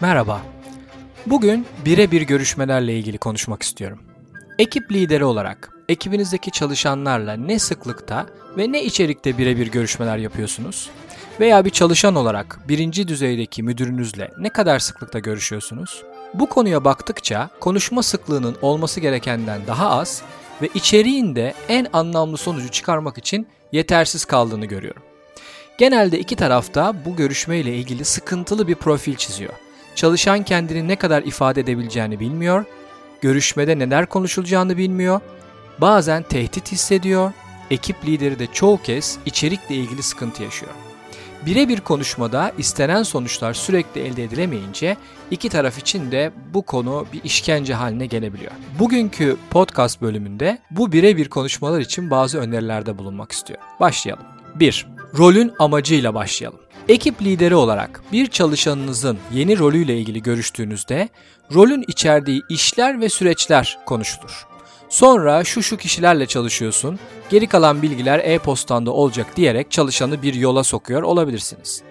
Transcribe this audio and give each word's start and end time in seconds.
Merhaba. 0.00 0.42
Bugün 1.26 1.66
birebir 1.84 2.22
görüşmelerle 2.22 2.98
ilgili 2.98 3.18
konuşmak 3.18 3.62
istiyorum. 3.62 4.00
Ekip 4.58 4.92
lideri 4.92 5.24
olarak 5.24 5.70
ekibinizdeki 5.88 6.50
çalışanlarla 6.50 7.32
ne 7.32 7.58
sıklıkta 7.58 8.26
ve 8.58 8.72
ne 8.72 8.84
içerikte 8.84 9.38
birebir 9.38 9.66
görüşmeler 9.66 10.16
yapıyorsunuz? 10.16 10.90
Veya 11.40 11.64
bir 11.64 11.70
çalışan 11.70 12.14
olarak 12.14 12.58
birinci 12.68 13.08
düzeydeki 13.08 13.62
müdürünüzle 13.62 14.30
ne 14.38 14.48
kadar 14.48 14.78
sıklıkta 14.78 15.18
görüşüyorsunuz? 15.18 16.02
Bu 16.34 16.48
konuya 16.48 16.84
baktıkça 16.84 17.50
konuşma 17.60 18.02
sıklığının 18.02 18.56
olması 18.62 19.00
gerekenden 19.00 19.60
daha 19.66 19.90
az 19.90 20.22
ve 20.62 20.68
içeriğinde 20.74 21.54
en 21.68 21.86
anlamlı 21.92 22.36
sonucu 22.36 22.68
çıkarmak 22.68 23.18
için 23.18 23.48
yetersiz 23.72 24.24
kaldığını 24.24 24.66
görüyorum. 24.66 25.02
Genelde 25.78 26.18
iki 26.18 26.36
tarafta 26.36 27.04
bu 27.04 27.16
görüşmeyle 27.16 27.76
ilgili 27.76 28.04
sıkıntılı 28.04 28.68
bir 28.68 28.74
profil 28.74 29.14
çiziyor. 29.14 29.63
Çalışan 29.94 30.42
kendini 30.42 30.88
ne 30.88 30.96
kadar 30.96 31.22
ifade 31.22 31.60
edebileceğini 31.60 32.20
bilmiyor, 32.20 32.64
görüşmede 33.20 33.78
neler 33.78 34.06
konuşulacağını 34.06 34.76
bilmiyor, 34.76 35.20
bazen 35.78 36.22
tehdit 36.22 36.72
hissediyor, 36.72 37.32
ekip 37.70 38.06
lideri 38.06 38.38
de 38.38 38.46
çoğu 38.46 38.82
kez 38.82 39.18
içerikle 39.26 39.74
ilgili 39.74 40.02
sıkıntı 40.02 40.42
yaşıyor. 40.42 40.72
Birebir 41.46 41.80
konuşmada 41.80 42.52
istenen 42.58 43.02
sonuçlar 43.02 43.54
sürekli 43.54 44.00
elde 44.00 44.24
edilemeyince 44.24 44.96
iki 45.30 45.48
taraf 45.48 45.78
için 45.78 46.12
de 46.12 46.32
bu 46.54 46.62
konu 46.62 47.06
bir 47.12 47.24
işkence 47.24 47.74
haline 47.74 48.06
gelebiliyor. 48.06 48.52
Bugünkü 48.78 49.36
podcast 49.50 50.02
bölümünde 50.02 50.58
bu 50.70 50.92
birebir 50.92 51.28
konuşmalar 51.28 51.80
için 51.80 52.10
bazı 52.10 52.38
önerilerde 52.38 52.98
bulunmak 52.98 53.32
istiyorum. 53.32 53.66
Başlayalım. 53.80 54.24
1. 54.54 54.93
Rolün 55.18 55.52
amacıyla 55.58 56.14
başlayalım. 56.14 56.60
Ekip 56.88 57.22
lideri 57.22 57.54
olarak 57.54 58.02
bir 58.12 58.26
çalışanınızın 58.26 59.18
yeni 59.32 59.58
rolüyle 59.58 59.98
ilgili 59.98 60.22
görüştüğünüzde 60.22 61.08
rolün 61.54 61.84
içerdiği 61.88 62.42
işler 62.48 63.00
ve 63.00 63.08
süreçler 63.08 63.78
konuşulur. 63.86 64.46
Sonra 64.88 65.44
şu 65.44 65.62
şu 65.62 65.76
kişilerle 65.76 66.26
çalışıyorsun, 66.26 66.98
geri 67.30 67.46
kalan 67.46 67.82
bilgiler 67.82 68.18
e-postanda 68.18 68.90
olacak 68.90 69.26
diyerek 69.36 69.70
çalışanı 69.70 70.22
bir 70.22 70.34
yola 70.34 70.64
sokuyor 70.64 71.02
olabilirsiniz. 71.02 71.82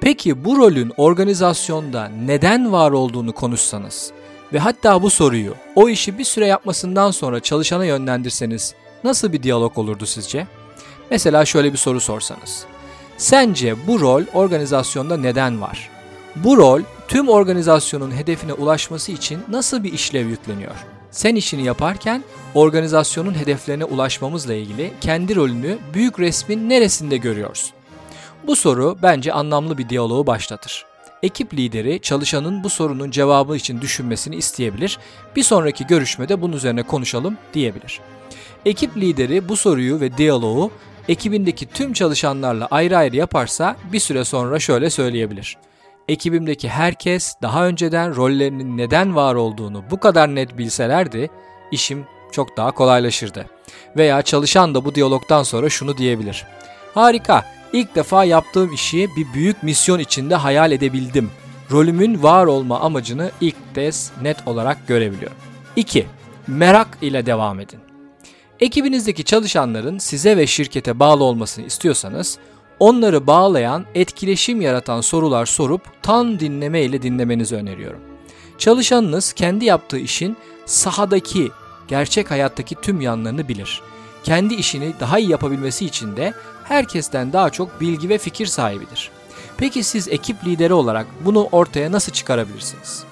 Peki 0.00 0.44
bu 0.44 0.56
rolün 0.56 0.92
organizasyonda 0.96 2.10
neden 2.24 2.72
var 2.72 2.90
olduğunu 2.90 3.32
konuşsanız 3.32 4.12
ve 4.52 4.58
hatta 4.58 5.02
bu 5.02 5.10
soruyu 5.10 5.54
o 5.74 5.88
işi 5.88 6.18
bir 6.18 6.24
süre 6.24 6.46
yapmasından 6.46 7.10
sonra 7.10 7.40
çalışana 7.40 7.84
yönlendirseniz 7.84 8.74
nasıl 9.04 9.32
bir 9.32 9.42
diyalog 9.42 9.78
olurdu 9.78 10.06
sizce? 10.06 10.46
Mesela 11.10 11.44
şöyle 11.44 11.72
bir 11.72 11.78
soru 11.78 12.00
sorsanız. 12.00 12.64
Sence 13.16 13.86
bu 13.86 14.00
rol 14.00 14.22
organizasyonda 14.34 15.16
neden 15.16 15.60
var? 15.60 15.90
Bu 16.36 16.56
rol 16.56 16.82
tüm 17.08 17.28
organizasyonun 17.28 18.10
hedefine 18.10 18.52
ulaşması 18.52 19.12
için 19.12 19.40
nasıl 19.48 19.84
bir 19.84 19.92
işlev 19.92 20.26
yükleniyor? 20.26 20.74
Sen 21.10 21.34
işini 21.34 21.64
yaparken 21.64 22.24
organizasyonun 22.54 23.34
hedeflerine 23.34 23.84
ulaşmamızla 23.84 24.54
ilgili 24.54 24.92
kendi 25.00 25.36
rolünü 25.36 25.78
büyük 25.94 26.20
resmin 26.20 26.68
neresinde 26.68 27.16
görüyorsun? 27.16 27.72
Bu 28.46 28.56
soru 28.56 28.98
bence 29.02 29.32
anlamlı 29.32 29.78
bir 29.78 29.88
diyaloğu 29.88 30.26
başlatır. 30.26 30.86
Ekip 31.22 31.54
lideri 31.54 32.00
çalışanın 32.02 32.64
bu 32.64 32.70
sorunun 32.70 33.10
cevabı 33.10 33.56
için 33.56 33.80
düşünmesini 33.80 34.36
isteyebilir. 34.36 34.98
Bir 35.36 35.42
sonraki 35.42 35.86
görüşmede 35.86 36.42
bunun 36.42 36.56
üzerine 36.56 36.82
konuşalım 36.82 37.36
diyebilir. 37.54 38.00
Ekip 38.64 38.96
lideri 38.96 39.48
bu 39.48 39.56
soruyu 39.56 40.00
ve 40.00 40.16
diyaloğu 40.16 40.70
ekibindeki 41.08 41.66
tüm 41.66 41.92
çalışanlarla 41.92 42.68
ayrı 42.70 42.96
ayrı 42.96 43.16
yaparsa 43.16 43.76
bir 43.92 44.00
süre 44.00 44.24
sonra 44.24 44.58
şöyle 44.58 44.90
söyleyebilir. 44.90 45.56
Ekibimdeki 46.08 46.68
herkes 46.68 47.34
daha 47.42 47.66
önceden 47.66 48.16
rollerinin 48.16 48.76
neden 48.76 49.16
var 49.16 49.34
olduğunu 49.34 49.84
bu 49.90 50.00
kadar 50.00 50.34
net 50.34 50.58
bilselerdi 50.58 51.30
işim 51.70 52.06
çok 52.32 52.56
daha 52.56 52.70
kolaylaşırdı. 52.70 53.46
Veya 53.96 54.22
çalışan 54.22 54.74
da 54.74 54.84
bu 54.84 54.94
diyalogdan 54.94 55.42
sonra 55.42 55.68
şunu 55.68 55.96
diyebilir. 55.96 56.46
Harika, 56.94 57.44
ilk 57.72 57.94
defa 57.94 58.24
yaptığım 58.24 58.72
işi 58.72 59.08
bir 59.16 59.34
büyük 59.34 59.62
misyon 59.62 59.98
içinde 59.98 60.34
hayal 60.34 60.72
edebildim. 60.72 61.30
Rolümün 61.70 62.22
var 62.22 62.46
olma 62.46 62.80
amacını 62.80 63.30
ilk 63.40 63.74
kez 63.74 64.12
net 64.22 64.48
olarak 64.48 64.88
görebiliyorum. 64.88 65.36
2. 65.76 66.06
Merak 66.46 66.98
ile 67.02 67.26
devam 67.26 67.60
edin. 67.60 67.89
Ekibinizdeki 68.60 69.24
çalışanların 69.24 69.98
size 69.98 70.36
ve 70.36 70.46
şirkete 70.46 70.98
bağlı 70.98 71.24
olmasını 71.24 71.66
istiyorsanız, 71.66 72.38
onları 72.78 73.26
bağlayan, 73.26 73.86
etkileşim 73.94 74.60
yaratan 74.60 75.00
sorular 75.00 75.46
sorup 75.46 75.82
tam 76.02 76.40
dinleme 76.40 76.82
ile 76.82 77.02
dinlemenizi 77.02 77.56
öneriyorum. 77.56 78.00
Çalışanınız 78.58 79.32
kendi 79.32 79.64
yaptığı 79.64 79.98
işin 79.98 80.36
sahadaki, 80.66 81.50
gerçek 81.88 82.30
hayattaki 82.30 82.74
tüm 82.74 83.00
yanlarını 83.00 83.48
bilir. 83.48 83.82
Kendi 84.24 84.54
işini 84.54 84.92
daha 85.00 85.18
iyi 85.18 85.30
yapabilmesi 85.30 85.86
için 85.86 86.16
de 86.16 86.34
herkesten 86.64 87.32
daha 87.32 87.50
çok 87.50 87.80
bilgi 87.80 88.08
ve 88.08 88.18
fikir 88.18 88.46
sahibidir. 88.46 89.10
Peki 89.56 89.82
siz 89.82 90.08
ekip 90.08 90.46
lideri 90.46 90.72
olarak 90.74 91.06
bunu 91.24 91.48
ortaya 91.52 91.92
nasıl 91.92 92.12
çıkarabilirsiniz? 92.12 93.04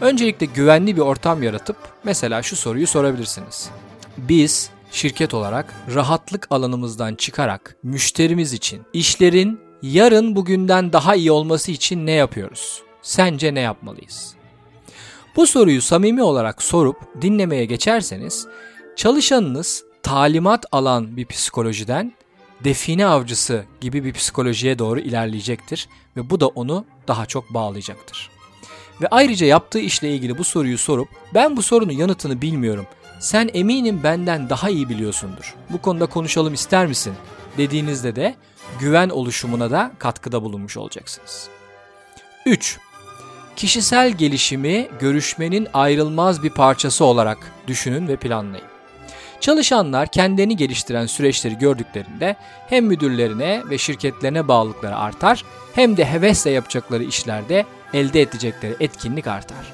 Öncelikle 0.00 0.46
güvenli 0.46 0.96
bir 0.96 1.00
ortam 1.00 1.42
yaratıp 1.42 1.76
mesela 2.04 2.42
şu 2.42 2.56
soruyu 2.56 2.86
sorabilirsiniz. 2.86 3.70
Biz 4.18 4.70
şirket 4.90 5.34
olarak 5.34 5.74
rahatlık 5.94 6.46
alanımızdan 6.50 7.14
çıkarak 7.14 7.76
müşterimiz 7.82 8.52
için 8.52 8.82
işlerin 8.92 9.60
yarın 9.82 10.36
bugünden 10.36 10.92
daha 10.92 11.14
iyi 11.14 11.32
olması 11.32 11.72
için 11.72 12.06
ne 12.06 12.12
yapıyoruz? 12.12 12.82
Sence 13.02 13.54
ne 13.54 13.60
yapmalıyız? 13.60 14.34
Bu 15.36 15.46
soruyu 15.46 15.82
samimi 15.82 16.22
olarak 16.22 16.62
sorup 16.62 16.96
dinlemeye 17.22 17.64
geçerseniz 17.64 18.46
çalışanınız 18.96 19.84
talimat 20.02 20.64
alan 20.72 21.16
bir 21.16 21.26
psikolojiden 21.26 22.12
define 22.64 23.06
avcısı 23.06 23.64
gibi 23.80 24.04
bir 24.04 24.12
psikolojiye 24.12 24.78
doğru 24.78 25.00
ilerleyecektir 25.00 25.88
ve 26.16 26.30
bu 26.30 26.40
da 26.40 26.48
onu 26.48 26.84
daha 27.08 27.26
çok 27.26 27.54
bağlayacaktır. 27.54 28.30
Ve 29.02 29.08
ayrıca 29.10 29.46
yaptığı 29.46 29.78
işle 29.78 30.14
ilgili 30.14 30.38
bu 30.38 30.44
soruyu 30.44 30.78
sorup 30.78 31.08
ben 31.34 31.56
bu 31.56 31.62
sorunun 31.62 31.92
yanıtını 31.92 32.42
bilmiyorum 32.42 32.86
sen 33.18 33.50
eminim 33.54 34.00
benden 34.02 34.50
daha 34.50 34.70
iyi 34.70 34.88
biliyorsundur. 34.88 35.54
Bu 35.70 35.82
konuda 35.82 36.06
konuşalım 36.06 36.54
ister 36.54 36.86
misin? 36.86 37.14
dediğinizde 37.58 38.16
de 38.16 38.34
güven 38.80 39.08
oluşumuna 39.08 39.70
da 39.70 39.90
katkıda 39.98 40.42
bulunmuş 40.42 40.76
olacaksınız. 40.76 41.48
3. 42.46 42.78
Kişisel 43.56 44.10
gelişimi 44.10 44.88
görüşmenin 45.00 45.68
ayrılmaz 45.74 46.42
bir 46.42 46.50
parçası 46.50 47.04
olarak 47.04 47.38
düşünün 47.66 48.08
ve 48.08 48.16
planlayın. 48.16 48.66
Çalışanlar 49.40 50.10
kendini 50.10 50.56
geliştiren 50.56 51.06
süreçleri 51.06 51.58
gördüklerinde 51.58 52.36
hem 52.68 52.86
müdürlerine 52.86 53.62
ve 53.70 53.78
şirketlerine 53.78 54.48
bağlılıkları 54.48 54.96
artar 54.96 55.44
hem 55.74 55.96
de 55.96 56.04
hevesle 56.04 56.50
yapacakları 56.50 57.04
işlerde 57.04 57.66
elde 57.94 58.22
edecekleri 58.22 58.76
etkinlik 58.80 59.26
artar. 59.26 59.72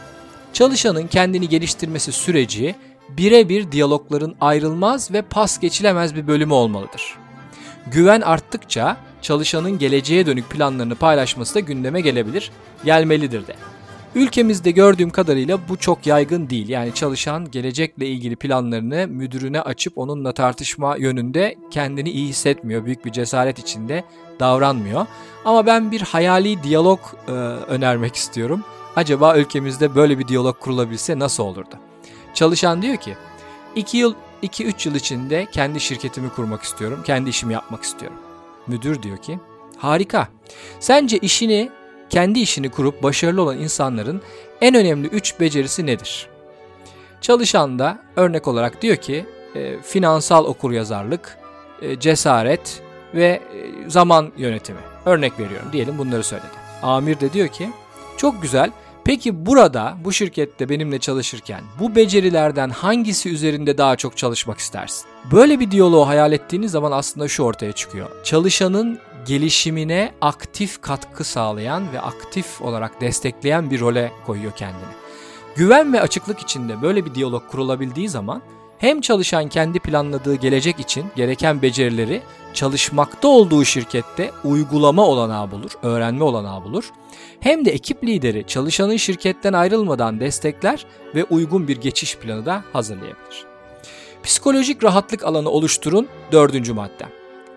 Çalışanın 0.53 1.07
kendini 1.07 1.49
geliştirmesi 1.49 2.13
süreci 2.13 2.75
birebir 3.09 3.73
diyalogların 3.73 4.35
ayrılmaz 4.41 5.13
ve 5.13 5.23
pas 5.23 5.61
geçilemez 5.61 6.15
bir 6.15 6.27
bölümü 6.27 6.53
olmalıdır. 6.53 7.19
Güven 7.87 8.21
arttıkça 8.21 8.97
çalışanın 9.23 9.79
geleceğe 9.79 10.27
dönük 10.27 10.51
planlarını 10.51 10.95
paylaşması 10.95 11.55
da 11.55 11.61
gündeme 11.61 12.01
gelebilir, 12.01 12.51
gelmelidir 12.85 13.47
de. 13.47 13.55
Ülkemizde 14.15 14.71
gördüğüm 14.71 15.11
kadarıyla 15.11 15.59
bu 15.69 15.77
çok 15.77 16.07
yaygın 16.07 16.51
değil. 16.51 16.69
Yani 16.69 16.95
çalışan 16.95 17.51
gelecekle 17.51 18.07
ilgili 18.07 18.37
planlarını 18.37 19.09
müdürüne 19.09 19.61
açıp 19.61 19.99
onunla 19.99 20.33
tartışma 20.33 20.97
yönünde 20.97 21.55
kendini 21.71 22.11
iyi 22.11 22.29
hissetmiyor. 22.29 22.85
Büyük 22.85 23.05
bir 23.05 23.13
cesaret 23.13 23.59
içinde 23.59 24.05
davranmıyor. 24.41 25.07
Ama 25.45 25.67
ben 25.67 25.91
bir 25.91 26.01
hayali 26.01 26.63
diyalog 26.63 27.01
e, 27.29 27.31
önermek 27.31 28.17
istiyorum. 28.17 28.65
Acaba 28.97 29.39
ülkemizde 29.39 29.95
böyle 29.95 30.19
bir 30.19 30.29
diyalog 30.29 30.59
kurulabilse 30.59 31.19
nasıl 31.19 31.43
olurdu? 31.43 31.75
Çalışan 32.35 32.83
diyor 32.83 32.97
ki 32.97 33.17
2 33.77 33.97
yıl 33.97 34.15
2-3 34.43 34.89
yıl 34.89 34.95
içinde 34.95 35.47
kendi 35.53 35.81
şirketimi 35.81 36.31
kurmak 36.31 36.63
istiyorum. 36.63 37.03
Kendi 37.05 37.31
işimi 37.31 37.53
yapmak 37.53 37.83
istiyorum. 37.83 38.19
Müdür 38.67 39.03
diyor 39.03 39.17
ki 39.17 39.39
harika. 39.77 40.29
Sence 40.81 41.19
işini 41.19 41.71
kendi 42.11 42.41
işini 42.41 42.71
kurup 42.71 43.03
başarılı 43.03 43.43
olan 43.43 43.59
insanların 43.59 44.23
en 44.61 44.75
önemli 44.75 45.09
3 45.09 45.41
becerisi 45.41 45.87
nedir? 45.87 46.29
Çalışan 47.21 47.79
da 47.79 47.99
örnek 48.17 48.49
olarak 48.49 48.83
diyor 48.83 48.97
ki 48.97 49.27
e, 49.55 49.83
finansal 49.83 50.45
okuryazarlık, 50.45 51.39
e, 51.83 52.01
cesaret 52.01 52.83
ve 53.15 53.25
e, 53.27 53.41
zaman 53.91 54.33
yönetimi. 54.37 54.81
Örnek 55.07 55.39
veriyorum 55.39 55.69
diyelim 55.73 55.99
bunları 55.99 56.25
söyledi. 56.25 56.47
Amir 56.83 57.21
de 57.21 57.33
diyor 57.33 57.49
ki 57.49 57.71
çok 58.17 58.43
güzel 58.43 58.71
Peki 59.05 59.47
burada 59.47 59.97
bu 60.05 60.13
şirkette 60.13 60.69
benimle 60.69 60.99
çalışırken 60.99 61.61
bu 61.81 61.95
becerilerden 61.95 62.71
hangisi 62.71 63.31
üzerinde 63.31 63.79
daha 63.79 63.97
çok 63.97 64.17
çalışmak 64.17 64.59
istersin? 64.59 65.07
Böyle 65.33 65.61
bir 65.61 65.71
diyaloğu 65.71 66.09
hayal 66.09 66.33
ettiğiniz 66.33 66.73
zaman 66.73 66.93
aslında 66.93 67.29
şu 67.29 67.43
ortaya 67.43 67.73
çıkıyor. 67.73 68.09
Çalışanın 68.25 68.99
gelişimine 69.27 70.15
aktif 70.21 70.81
katkı 70.83 71.25
sağlayan 71.25 71.93
ve 71.93 72.01
aktif 72.01 72.63
olarak 72.63 73.01
destekleyen 73.01 73.71
bir 73.71 73.81
role 73.81 74.13
koyuyor 74.27 74.53
kendini. 74.53 74.93
Güven 75.57 75.93
ve 75.93 76.01
açıklık 76.01 76.41
içinde 76.41 76.83
böyle 76.83 77.05
bir 77.05 77.15
diyalog 77.15 77.49
kurulabildiği 77.51 78.09
zaman 78.09 78.43
hem 78.79 79.01
çalışan 79.01 79.49
kendi 79.49 79.79
planladığı 79.79 80.35
gelecek 80.35 80.81
için 80.81 81.07
gereken 81.17 81.63
becerileri 81.63 82.23
çalışmakta 82.55 83.29
olduğu 83.29 83.65
şirkette 83.65 84.31
uygulama 84.45 85.07
olanağı 85.07 85.51
bulur, 85.51 85.71
öğrenme 85.83 86.25
olanağı 86.25 86.65
bulur. 86.65 86.91
Hem 87.41 87.65
de 87.65 87.71
ekip 87.71 88.05
lideri 88.05 88.47
çalışanın 88.47 88.97
şirketten 88.97 89.53
ayrılmadan 89.53 90.21
destekler 90.21 90.87
ve 91.15 91.25
uygun 91.25 91.69
bir 91.69 91.77
geçiş 91.77 92.17
planı 92.17 92.47
da 92.47 92.65
hazırlayabilir. 92.73 93.45
Psikolojik 94.23 94.85
rahatlık 94.85 95.25
alanı 95.25 95.51
oluşturun 95.51 96.09
dördüncü 96.33 96.73
madde. 96.73 97.05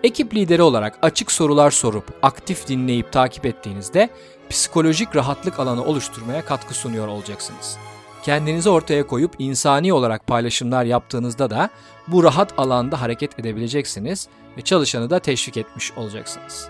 Ekip 0.02 0.34
lideri 0.34 0.62
olarak 0.62 0.98
açık 1.02 1.32
sorular 1.32 1.70
sorup 1.70 2.04
aktif 2.22 2.68
dinleyip 2.68 3.12
takip 3.12 3.46
ettiğinizde 3.46 4.08
psikolojik 4.50 5.16
rahatlık 5.16 5.60
alanı 5.60 5.84
oluşturmaya 5.84 6.44
katkı 6.44 6.74
sunuyor 6.74 7.08
olacaksınız. 7.08 7.78
Kendinizi 8.28 8.70
ortaya 8.70 9.06
koyup 9.06 9.34
insani 9.38 9.92
olarak 9.92 10.26
paylaşımlar 10.26 10.84
yaptığınızda 10.84 11.50
da 11.50 11.70
bu 12.08 12.24
rahat 12.24 12.58
alanda 12.58 13.00
hareket 13.00 13.38
edebileceksiniz 13.38 14.28
ve 14.56 14.62
çalışanı 14.62 15.10
da 15.10 15.18
teşvik 15.18 15.56
etmiş 15.56 15.92
olacaksınız. 15.92 16.68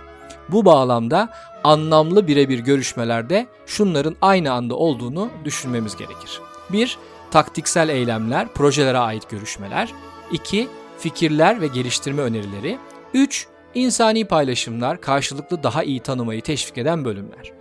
Bu 0.49 0.65
bağlamda 0.65 1.29
anlamlı 1.65 2.27
birebir 2.27 2.59
görüşmelerde 2.59 3.47
şunların 3.67 4.17
aynı 4.21 4.53
anda 4.53 4.75
olduğunu 4.75 5.29
düşünmemiz 5.45 5.97
gerekir. 5.97 6.41
1. 6.73 6.99
Taktiksel 7.31 7.89
eylemler, 7.89 8.49
projelere 8.49 8.99
ait 8.99 9.31
görüşmeler. 9.31 9.93
2. 10.33 10.69
Fikirler 10.99 11.61
ve 11.61 11.67
geliştirme 11.67 12.23
önerileri. 12.23 12.79
3. 13.15 13.47
İnsani 13.75 14.25
paylaşımlar, 14.25 15.01
karşılıklı 15.01 15.63
daha 15.63 15.83
iyi 15.83 16.01
tanımayı 16.01 16.43
teşvik 16.43 16.79
eden 16.79 17.05
bölümler. 17.05 17.53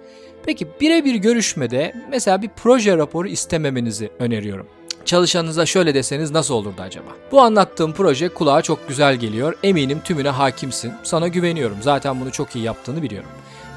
Peki 0.47 0.67
birebir 0.81 1.15
görüşmede 1.15 1.93
mesela 2.09 2.41
bir 2.41 2.49
proje 2.55 2.97
raporu 2.97 3.27
istememenizi 3.27 4.09
öneriyorum. 4.19 4.67
Çalışanınıza 5.05 5.65
şöyle 5.65 5.93
deseniz 5.93 6.31
nasıl 6.31 6.53
olurdu 6.53 6.81
acaba? 6.81 7.09
Bu 7.31 7.41
anlattığım 7.41 7.93
proje 7.93 8.29
kulağa 8.29 8.61
çok 8.61 8.87
güzel 8.87 9.15
geliyor. 9.15 9.57
Eminim 9.63 10.01
tümüne 10.03 10.29
hakimsin. 10.29 10.93
Sana 11.03 11.27
güveniyorum. 11.27 11.77
Zaten 11.81 12.21
bunu 12.21 12.31
çok 12.31 12.55
iyi 12.55 12.63
yaptığını 12.63 13.01
biliyorum. 13.01 13.29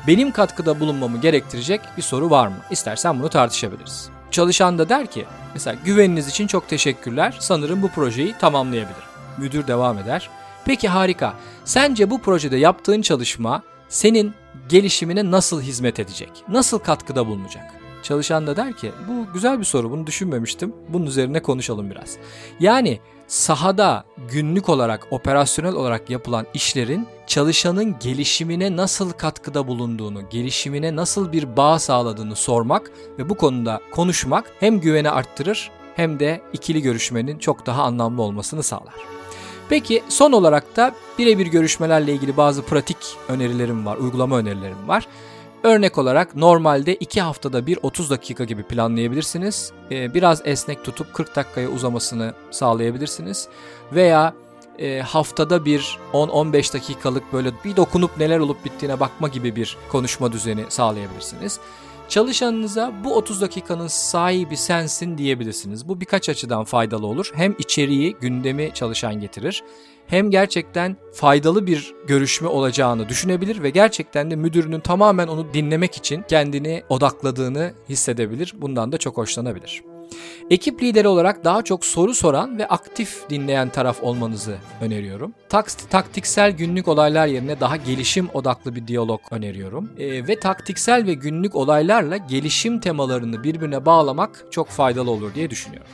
Benim 0.06 0.31
katkıda 0.31 0.81
bulunmamı 0.81 1.20
gerektirecek 1.20 1.81
bir 1.96 2.02
soru 2.02 2.31
var 2.31 2.46
mı? 2.46 2.58
İstersen 2.70 3.19
bunu 3.19 3.28
tartışabiliriz. 3.28 4.08
Çalışan 4.31 4.78
da 4.78 4.88
der 4.88 5.06
ki, 5.06 5.25
mesela 5.55 5.76
güveniniz 5.84 6.28
için 6.28 6.46
çok 6.46 6.69
teşekkürler. 6.69 7.37
Sanırım 7.38 7.82
bu 7.82 7.88
projeyi 7.88 8.34
tamamlayabilirim. 8.40 9.11
Müdür 9.38 9.67
devam 9.67 9.99
eder. 9.99 10.31
Peki 10.64 10.88
harika. 10.88 11.34
Sence 11.64 12.11
bu 12.11 12.20
projede 12.20 12.56
yaptığın 12.56 13.02
çalışma 13.02 13.62
senin 13.91 14.35
gelişimine 14.69 15.31
nasıl 15.31 15.63
hizmet 15.63 16.01
edecek? 16.01 16.31
Nasıl 16.49 16.79
katkıda 16.79 17.27
bulunacak? 17.27 17.65
Çalışan 18.03 18.47
da 18.47 18.57
der 18.57 18.73
ki 18.73 18.93
bu 19.09 19.33
güzel 19.33 19.59
bir 19.59 19.65
soru 19.65 19.91
bunu 19.91 20.07
düşünmemiştim. 20.07 20.75
Bunun 20.89 21.07
üzerine 21.07 21.43
konuşalım 21.43 21.91
biraz. 21.91 22.17
Yani 22.61 23.01
sahada 23.27 24.05
günlük 24.31 24.69
olarak 24.69 25.07
operasyonel 25.11 25.75
olarak 25.75 26.11
yapılan 26.11 26.47
işlerin 26.55 27.07
çalışanın 27.27 27.97
gelişimine 27.99 28.77
nasıl 28.77 29.13
katkıda 29.13 29.69
bulunduğunu, 29.69 30.29
gelişimine 30.29 30.97
nasıl 30.97 31.33
bir 31.33 31.57
bağ 31.57 31.79
sağladığını 31.79 32.37
sormak 32.37 32.91
ve 33.19 33.29
bu 33.29 33.35
konuda 33.35 33.81
konuşmak 33.93 34.53
hem 34.61 34.81
güveni 34.81 35.11
arttırır 35.11 35.71
hem 35.97 36.21
de 36.21 36.41
ikili 36.53 36.83
görüşmenin 36.83 37.39
çok 37.39 37.67
daha 37.67 37.83
anlamlı 37.83 38.23
olmasını 38.23 38.63
sağlar. 38.63 39.19
Peki 39.70 40.02
son 40.08 40.32
olarak 40.32 40.76
da 40.76 40.94
birebir 41.19 41.46
görüşmelerle 41.46 42.12
ilgili 42.12 42.37
bazı 42.37 42.62
pratik 42.62 42.96
önerilerim 43.28 43.87
var, 43.87 43.96
uygulama 43.96 44.38
önerilerim 44.38 44.88
var. 44.88 45.06
Örnek 45.62 45.99
olarak 45.99 46.37
normalde 46.37 46.94
2 46.94 47.20
haftada 47.20 47.67
bir 47.67 47.78
30 47.82 48.11
dakika 48.11 48.44
gibi 48.44 48.62
planlayabilirsiniz. 48.62 49.72
Ee, 49.90 50.14
biraz 50.14 50.43
esnek 50.44 50.84
tutup 50.84 51.14
40 51.14 51.37
dakikaya 51.37 51.69
uzamasını 51.69 52.34
sağlayabilirsiniz. 52.50 53.49
Veya 53.93 54.34
e, 54.78 55.00
haftada 55.00 55.64
bir 55.64 55.99
10-15 56.12 56.75
dakikalık 56.75 57.32
böyle 57.32 57.52
bir 57.64 57.76
dokunup 57.76 58.19
neler 58.19 58.38
olup 58.38 58.64
bittiğine 58.64 59.00
bakma 59.00 59.28
gibi 59.28 59.56
bir 59.56 59.76
konuşma 59.88 60.32
düzeni 60.32 60.64
sağlayabilirsiniz. 60.69 61.61
Çalışanınıza 62.11 62.93
bu 63.05 63.15
30 63.15 63.41
dakikanın 63.41 63.87
sahibi 63.87 64.57
sensin 64.57 65.19
diyebilirsiniz. 65.19 65.89
Bu 65.89 66.01
birkaç 66.01 66.29
açıdan 66.29 66.65
faydalı 66.65 67.07
olur. 67.07 67.31
Hem 67.35 67.55
içeriği, 67.59 68.17
gündemi 68.21 68.71
çalışan 68.75 69.21
getirir. 69.21 69.62
Hem 70.07 70.31
gerçekten 70.31 70.97
faydalı 71.12 71.67
bir 71.67 71.95
görüşme 72.07 72.49
olacağını 72.49 73.09
düşünebilir 73.09 73.62
ve 73.62 73.71
gerçekten 73.71 74.31
de 74.31 74.37
müdürünün 74.37 74.81
tamamen 74.81 75.29
onu 75.29 75.55
dinlemek 75.55 75.97
için 75.97 76.25
kendini 76.29 76.83
odakladığını 76.89 77.73
hissedebilir. 77.89 78.55
Bundan 78.56 78.93
da 78.93 78.99
çok 78.99 79.17
hoşlanabilir. 79.17 79.90
Ekip 80.51 80.83
lideri 80.83 81.09
olarak 81.09 81.45
daha 81.45 81.62
çok 81.62 81.85
soru 81.85 82.15
soran 82.15 82.59
ve 82.59 82.69
aktif 82.69 83.31
dinleyen 83.31 83.69
taraf 83.69 84.03
olmanızı 84.03 84.59
öneriyorum. 84.81 85.35
Takt 85.49 85.91
taktiksel 85.91 86.51
günlük 86.51 86.89
olaylar 86.89 87.27
yerine 87.27 87.61
daha 87.61 87.77
gelişim 87.77 88.29
odaklı 88.35 88.77
bir 88.77 88.87
diyalog 88.87 89.21
öneriyorum. 89.31 89.91
E, 89.99 90.29
ve 90.29 90.41
taktiksel 90.41 91.07
ve 91.07 91.15
günlük 91.15 91.55
olaylarla 91.55 92.17
gelişim 92.17 92.81
temalarını 92.81 93.45
birbirine 93.45 93.87
bağlamak 93.87 94.47
çok 94.51 94.69
faydalı 94.69 95.11
olur 95.11 95.35
diye 95.35 95.51
düşünüyorum. 95.51 95.91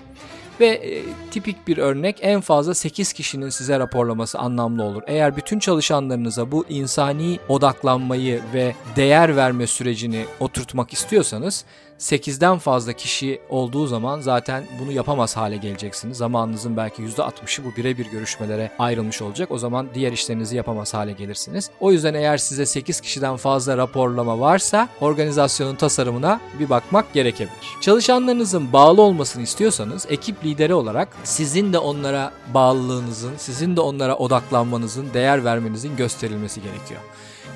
Ve 0.61 0.67
e, 0.67 1.03
tipik 1.31 1.69
bir 1.69 1.79
örnek 1.79 2.19
en 2.21 2.41
fazla 2.41 2.75
8 2.75 3.13
kişinin 3.13 3.49
size 3.49 3.79
raporlaması 3.79 4.39
anlamlı 4.39 4.83
olur. 4.83 5.03
Eğer 5.07 5.37
bütün 5.37 5.59
çalışanlarınıza 5.59 6.53
bu 6.53 6.65
insani 6.69 7.39
odaklanmayı 7.49 8.41
ve 8.55 8.75
değer 8.97 9.37
verme 9.37 9.67
sürecini 9.67 10.25
oturtmak 10.41 10.93
istiyorsanız 10.93 11.65
8'den 11.99 12.59
fazla 12.59 12.93
kişi 12.93 13.41
olduğu 13.49 13.87
zaman 13.87 14.21
zaten 14.21 14.65
bunu 14.81 14.93
yapamaz 14.93 15.37
hale 15.37 15.57
geleceksiniz. 15.57 16.17
Zamanınızın 16.17 16.77
belki 16.77 17.03
%60'ı 17.03 17.65
bu 17.65 17.77
birebir 17.77 18.07
görüşmelere 18.07 18.71
ayrılmış 18.79 19.23
olacak. 19.23 19.51
O 19.51 19.59
zaman 19.59 19.89
diğer 19.95 20.13
işlerinizi 20.13 20.57
yapamaz 20.57 20.95
hale 20.95 21.13
gelirsiniz. 21.13 21.71
O 21.81 21.93
yüzden 21.93 22.15
eğer 22.15 22.37
size 22.37 22.67
8 22.67 23.01
kişiden 23.01 23.37
fazla 23.37 23.77
raporlama 23.77 24.41
varsa 24.41 24.89
organizasyonun 25.01 25.75
tasarımına 25.75 26.41
bir 26.61 26.71
bakmak 26.71 27.13
gerekebilir. 27.13 27.77
Çalışanlarınızın 27.81 28.73
bağlı 28.73 29.03
olmasını 29.03 29.43
istiyorsanız 29.43 30.07
ekip 30.11 30.45
lideri 30.45 30.75
olarak 30.75 31.09
sizin 31.25 31.73
de 31.73 31.79
onlara 31.79 32.33
bağlılığınızın, 32.55 33.33
sizin 33.37 33.77
de 33.77 33.81
onlara 33.81 34.17
odaklanmanızın, 34.17 35.15
değer 35.15 35.45
vermenizin 35.45 35.97
gösterilmesi 35.97 36.63
gerekiyor. 36.63 37.01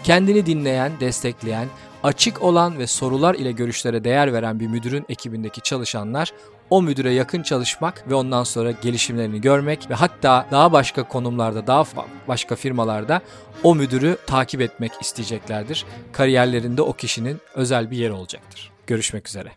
Kendini 0.04 0.46
dinleyen, 0.46 0.92
destekleyen, 1.00 1.68
açık 2.02 2.42
olan 2.42 2.78
ve 2.78 2.86
sorular 2.86 3.34
ile 3.34 3.52
görüşlere 3.52 4.04
değer 4.04 4.32
veren 4.32 4.60
bir 4.60 4.66
müdürün 4.66 5.04
ekibindeki 5.08 5.60
çalışanlar 5.60 6.32
o 6.70 6.82
müdüre 6.82 7.12
yakın 7.12 7.42
çalışmak 7.42 8.10
ve 8.10 8.14
ondan 8.14 8.44
sonra 8.44 8.70
gelişimlerini 8.70 9.40
görmek 9.40 9.90
ve 9.90 9.94
hatta 9.94 10.46
daha 10.50 10.72
başka 10.72 11.02
konumlarda, 11.02 11.66
daha 11.66 11.84
başka 12.28 12.56
firmalarda 12.56 13.20
o 13.62 13.74
müdürü 13.74 14.16
takip 14.26 14.60
etmek 14.60 14.92
isteyeceklerdir. 15.00 15.84
Kariyerlerinde 16.12 16.82
o 16.82 16.92
kişinin 16.92 17.40
özel 17.54 17.90
bir 17.90 17.96
yeri 17.96 18.12
olacaktır. 18.12 18.70
Görüşmek 18.86 19.28
üzere. 19.28 19.52